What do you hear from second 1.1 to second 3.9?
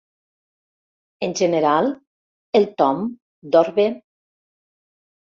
En general, el Tom dorm bé.